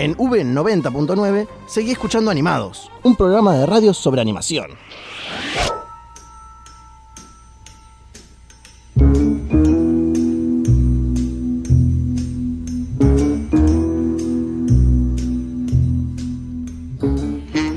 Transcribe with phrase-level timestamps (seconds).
[0.00, 4.70] En V90.9 seguí escuchando Animados, un programa de radio sobre animación.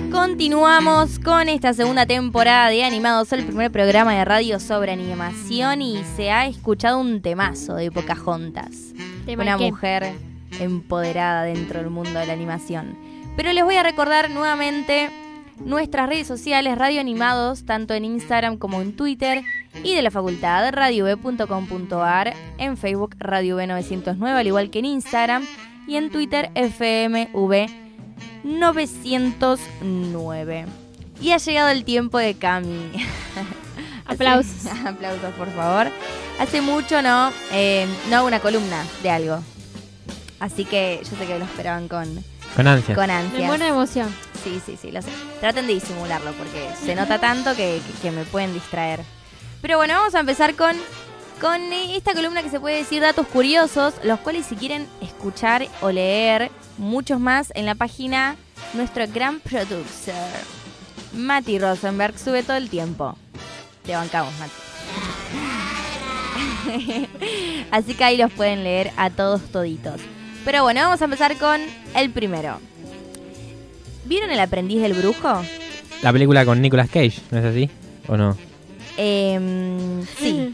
[0.10, 6.02] Continuamos con esta segunda temporada de Animados, el primer programa de radio sobre animación y
[6.16, 8.94] se ha escuchado un temazo de Pocahontas.
[9.26, 9.72] ¿Tema Una qué?
[9.72, 12.98] mujer empoderada dentro del mundo de la animación.
[13.36, 15.10] Pero les voy a recordar nuevamente
[15.60, 19.44] nuestras redes sociales Radio Animados, tanto en Instagram como en Twitter,
[19.84, 25.46] y de la facultad radiob.com.ar, en Facebook Radio B909, al igual que en Instagram,
[25.88, 27.68] y en Twitter FMV
[28.44, 30.66] 909.
[31.22, 32.92] Y ha llegado el tiempo de Cami.
[34.06, 34.66] Aplausos.
[34.86, 35.88] Aplausos, por favor.
[36.40, 39.40] Hace mucho no, eh, no hago una columna de algo.
[40.44, 42.22] Así que yo sé que lo esperaban con,
[42.58, 42.94] Con ansia.
[42.96, 43.10] con
[43.48, 44.14] muero de emoción.
[44.44, 45.08] Sí, sí, sí, lo sé.
[45.40, 49.00] Traten de disimularlo porque se nota tanto que, que- que me pueden distraer.
[49.62, 50.76] Pero bueno, vamos a empezar con,
[51.40, 55.92] con esta columna que se puede decir datos curiosos, los cuales si quieren escuchar o
[55.92, 58.36] leer muchos más en la página
[58.74, 60.14] nuestro gran producer,
[61.14, 63.16] Mati Rosenberg, sube todo el tiempo.
[63.86, 64.52] Te bancamos, Mati.
[67.72, 70.02] Así que ahí los pueden leer a todos toditos.
[70.46, 71.62] Pero bueno, vamos a empezar con
[71.96, 72.60] el primero.
[74.06, 75.42] ¿Vieron El aprendiz del brujo?
[76.02, 77.70] La película con Nicolas Cage, ¿no es así?
[78.08, 78.38] ¿O no?
[78.98, 80.54] Em, sí.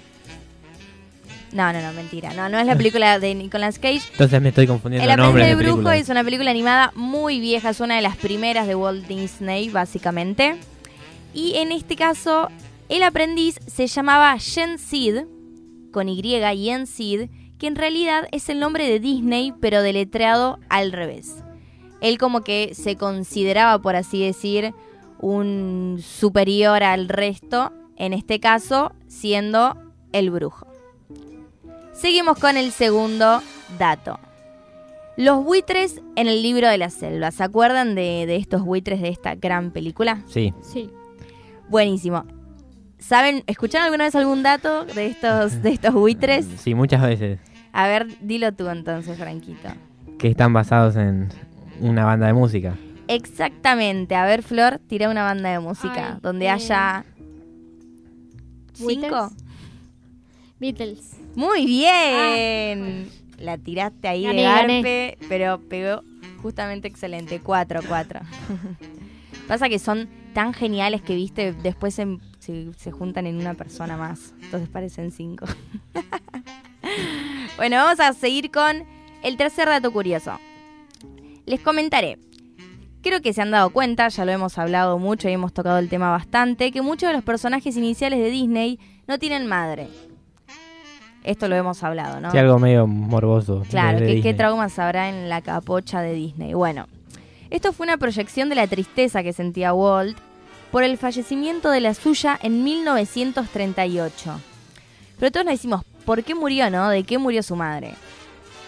[1.51, 2.33] No, no, no, mentira.
[2.33, 4.03] No, no es la película de Nicolas Cage.
[4.11, 7.71] Entonces me estoy confundiendo El aprendiz del de brujo es una película animada muy vieja,
[7.71, 10.57] es una de las primeras de Walt Disney, básicamente.
[11.33, 12.49] Y en este caso,
[12.87, 15.21] el aprendiz se llamaba Jen Sid,
[15.91, 20.91] con Y, Yen Sid, que en realidad es el nombre de Disney, pero deletreado al
[20.91, 21.43] revés.
[22.01, 24.73] Él como que se consideraba, por así decir,
[25.19, 29.77] un superior al resto, en este caso siendo
[30.13, 30.65] el brujo.
[31.91, 33.41] Seguimos con el segundo
[33.77, 34.17] dato.
[35.17, 37.31] Los buitres en el libro de la selva.
[37.31, 40.23] ¿Se acuerdan de, de estos buitres de esta gran película?
[40.27, 40.53] Sí.
[40.61, 40.89] Sí.
[41.67, 42.23] Buenísimo.
[42.99, 46.45] ¿Saben, escucharon alguna vez algún dato de estos, de estos buitres?
[46.57, 47.39] Sí, muchas veces.
[47.73, 49.69] A ver, dilo tú entonces, Franquito.
[50.17, 51.29] Que están basados en
[51.79, 52.75] una banda de música.
[53.07, 54.15] Exactamente.
[54.15, 57.05] A ver, Flor, tira una banda de música Ay, donde eh, haya...
[58.73, 59.29] ¿Cinco?
[60.59, 61.17] Beatles.
[61.35, 63.09] Muy bien.
[63.37, 64.73] La tiraste ahí Gané, de gané.
[64.81, 66.03] garpe, pero pegó
[66.41, 67.39] justamente excelente.
[67.39, 68.19] Cuatro, cuatro.
[69.47, 73.97] Pasa que son tan geniales que, viste, después se, se- se juntan en una persona
[73.97, 74.33] más.
[74.43, 75.45] Entonces parecen cinco.
[77.59, 78.85] bueno, vamos a seguir con
[79.21, 80.39] el tercer dato curioso.
[81.45, 82.17] Les comentaré.
[83.01, 85.89] Creo que se han dado cuenta, ya lo hemos hablado mucho y hemos tocado el
[85.89, 89.89] tema bastante, que muchos de los personajes iniciales de Disney no tienen madre.
[91.25, 92.31] Esto lo hemos hablado, ¿no?
[92.31, 93.63] Sí, algo medio morboso.
[93.69, 96.53] Claro, de ¿qué, traumas habrá en la capocha de Disney?
[96.53, 96.87] Bueno,
[97.49, 100.17] esto fue una proyección de la tristeza que sentía Walt
[100.71, 104.39] por el fallecimiento de la suya en 1938.
[105.19, 106.89] Pero todos nos decimos, ¿por qué murió, no?
[106.89, 107.95] ¿De qué murió su madre?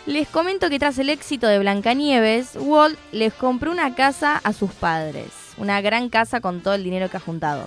[0.06, 4.72] Les comento que tras el éxito de Blancanieves, Walt les compró una casa a sus
[4.72, 5.28] padres.
[5.58, 7.66] Una gran casa con todo el dinero que ha juntado.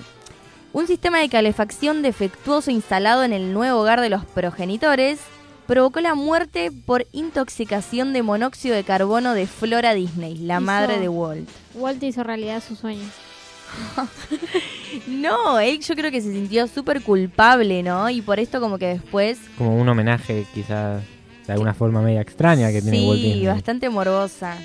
[0.73, 5.21] Un sistema de calefacción defectuoso instalado en el nuevo hogar de los progenitores
[5.69, 10.99] provocó la muerte por intoxicación de monóxido de carbono de Flora Disney, la Hizo- madre
[10.99, 11.49] de Walt.
[11.75, 13.05] Walt hizo realidad su sueño.
[15.09, 18.09] No, él yo creo que se sintió súper culpable, ¿no?
[18.11, 19.39] Y por esto como que después...
[19.59, 21.03] Como un homenaje quizás
[21.47, 24.57] de alguna forma media extraña que tiene Walt Sí, bastante morbosa.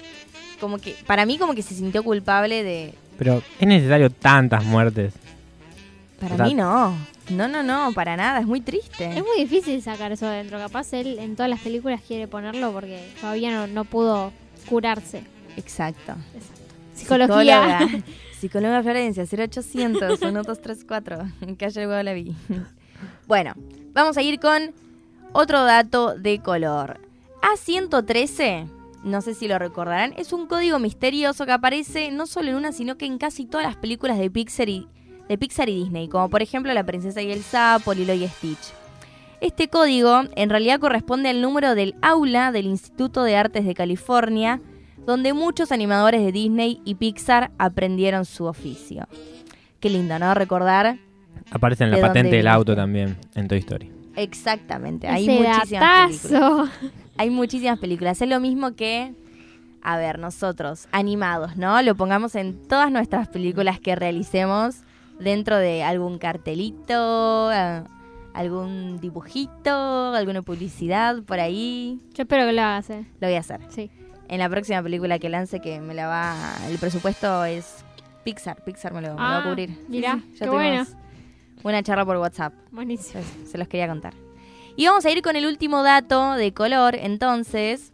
[0.59, 2.93] Como que, para mí como que se sintió culpable de...
[3.17, 5.13] Pero es necesario tantas muertes.
[6.19, 6.95] Para O sea- mí no.
[7.31, 9.05] No, no, no, para nada, es muy triste.
[9.05, 10.57] Es muy difícil sacar eso adentro.
[10.57, 14.31] Capaz él en todas las películas quiere ponerlo porque todavía no, no pudo
[14.67, 15.23] curarse.
[15.55, 16.13] Exacto.
[16.99, 17.79] Psicología.
[17.79, 18.03] Psicóloga.
[18.39, 21.17] Psicóloga Florencia, 0800 1234.
[21.57, 22.35] Calle Guadalaví.
[23.27, 23.53] Bueno,
[23.93, 24.73] vamos a ir con
[25.33, 26.99] otro dato de color.
[27.41, 28.69] A113,
[29.03, 32.71] no sé si lo recordarán, es un código misterioso que aparece no solo en una,
[32.71, 34.87] sino que en casi todas las películas de Pixar y,
[35.27, 38.73] de Pixar y Disney, como por ejemplo La Princesa y el Sapo, Lilo y Stitch.
[39.41, 44.59] Este código en realidad corresponde al número del aula del Instituto de Artes de California,
[45.05, 49.07] donde muchos animadores de Disney y Pixar aprendieron su oficio.
[49.79, 50.33] Qué lindo, ¿no?
[50.33, 50.97] Recordar
[51.51, 53.91] Aparece en la ¿De dónde patente del auto también en Toy Story.
[54.15, 55.07] exactamente.
[55.07, 56.69] Hay Ese muchísimas películas.
[57.17, 58.21] Hay muchísimas películas.
[58.21, 59.13] Es lo mismo que
[59.81, 61.81] a ver, nosotros, animados, ¿no?
[61.81, 64.81] Lo pongamos en todas nuestras películas que realicemos
[65.19, 67.83] dentro de algún cartelito, eh,
[68.33, 71.99] algún dibujito, alguna publicidad por ahí.
[72.13, 73.05] Yo espero que lo hagas, eh.
[73.19, 73.61] Lo voy a hacer.
[73.69, 73.89] Sí.
[74.29, 76.35] En la próxima película que lance, que me la va.
[76.67, 77.83] El presupuesto es
[78.23, 78.63] Pixar.
[78.63, 79.69] Pixar me lo, me lo va a Ah, cubrir.
[79.87, 80.85] mirá, ya qué
[81.63, 82.53] Una charla por WhatsApp.
[82.71, 83.23] Buenísimo.
[83.49, 84.13] Se los quería contar.
[84.75, 86.95] Y vamos a ir con el último dato de color.
[86.95, 87.91] Entonces,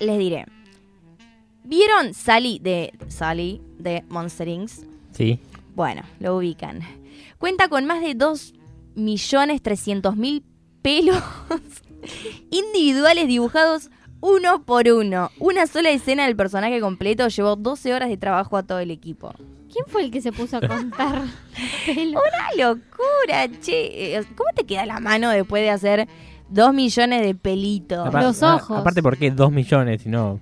[0.00, 0.46] les diré.
[1.64, 4.68] ¿Vieron Sally de Sally de Monster Inc?
[5.12, 5.38] Sí.
[5.76, 6.80] Bueno, lo ubican.
[7.38, 10.42] Cuenta con más de 2.300.000
[10.82, 11.22] pelos
[12.50, 13.90] individuales dibujados
[14.22, 15.30] uno por uno.
[15.38, 19.34] Una sola escena del personaje completo llevó 12 horas de trabajo a todo el equipo.
[19.70, 21.22] ¿Quién fue el que se puso a contar?
[21.96, 24.16] ¡Una locura, che!
[24.16, 26.08] Eh, ¿Cómo te queda la mano después de hacer
[26.50, 28.06] 2 millones de pelitos?
[28.08, 28.78] Apar- Los a- ojos.
[28.78, 30.38] aparte, ¿por qué dos millones y no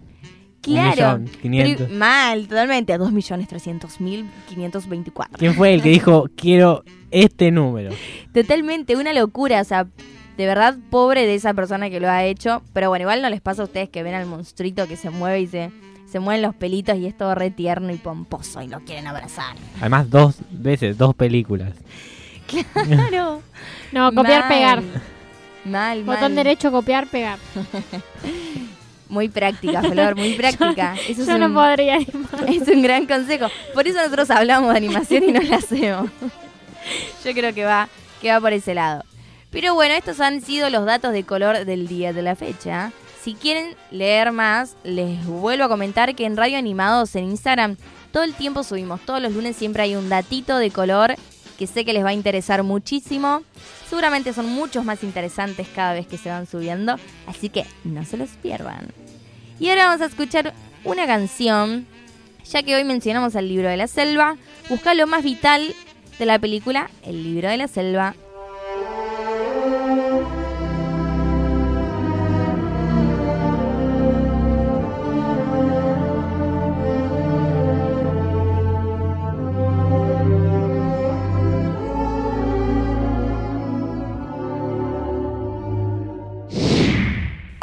[0.61, 1.17] claro.
[1.17, 1.87] un millón, quinientos?
[1.87, 2.99] Pero- mal, totalmente.
[2.99, 5.39] 2 millones 300 mil 524.
[5.39, 7.91] ¿Quién fue el que dijo, quiero este número?
[8.35, 9.61] Totalmente, una locura.
[9.61, 9.87] O sea,
[10.37, 12.63] de verdad, pobre de esa persona que lo ha hecho.
[12.73, 15.41] Pero bueno, igual no les pasa a ustedes que ven al monstruito que se mueve
[15.41, 15.71] y se,
[16.11, 19.57] se mueven los pelitos y es todo re tierno y pomposo y lo quieren abrazar.
[19.81, 21.73] Además, dos veces, dos películas.
[22.47, 23.43] Claro.
[23.93, 24.49] No, copiar, Mal.
[24.49, 24.83] pegar.
[25.65, 26.35] Mal, Botón mal.
[26.37, 27.39] derecho, copiar, pegar.
[29.09, 30.95] Muy práctica, Flor, muy práctica.
[31.09, 32.49] Eso es Yo un- no podría animar.
[32.49, 33.47] Es un gran consejo.
[33.75, 36.09] Por eso nosotros hablamos de animación y no la hacemos.
[37.25, 37.89] Yo creo que va,
[38.23, 39.03] que va por ese lado.
[39.51, 42.93] Pero bueno, estos han sido los datos de color del día de la fecha.
[43.23, 47.77] Si quieren leer más, les vuelvo a comentar que en Radio Animados en Instagram
[48.13, 49.01] todo el tiempo subimos.
[49.01, 51.15] Todos los lunes siempre hay un datito de color
[51.59, 53.43] que sé que les va a interesar muchísimo.
[53.89, 56.97] Seguramente son muchos más interesantes cada vez que se van subiendo.
[57.27, 58.89] Así que no se los pierdan.
[59.59, 60.55] Y ahora vamos a escuchar
[60.85, 61.87] una canción
[62.51, 64.37] ya que hoy mencionamos al libro de la selva,
[64.69, 65.75] busca lo más vital
[66.19, 68.15] de la película El libro de la selva.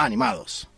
[0.07, 0.69] Animados.